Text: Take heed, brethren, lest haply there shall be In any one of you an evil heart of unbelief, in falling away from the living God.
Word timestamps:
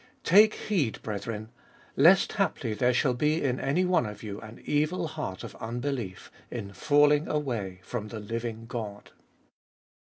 Take 0.23 0.55
heed, 0.55 0.99
brethren, 1.03 1.49
lest 1.95 2.33
haply 2.33 2.73
there 2.73 2.91
shall 2.91 3.13
be 3.13 3.39
In 3.43 3.59
any 3.59 3.85
one 3.85 4.07
of 4.07 4.23
you 4.23 4.41
an 4.41 4.59
evil 4.65 5.07
heart 5.09 5.43
of 5.43 5.53
unbelief, 5.57 6.31
in 6.49 6.73
falling 6.73 7.27
away 7.27 7.81
from 7.83 8.07
the 8.07 8.19
living 8.19 8.65
God. 8.65 9.11